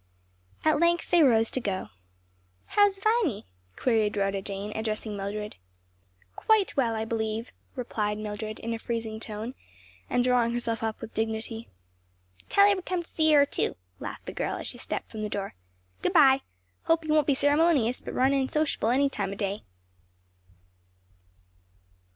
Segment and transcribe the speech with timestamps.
[0.65, 1.89] At length they rose to go.
[2.65, 5.57] "How's Viny?" queried Rhoda Jane, addressing Mildred.
[6.35, 9.53] "Quite well, I believe," replied Mildred in a freezing tone,
[10.09, 11.67] and drawing herself up with dignity.
[12.49, 15.21] "Tell her we come to see her too," laughed the girl, as she stepped from
[15.21, 15.53] the door,
[16.01, 16.41] "Good bye.
[16.85, 19.61] Hope you won't be ceremonious, but run in sociable any time o' day."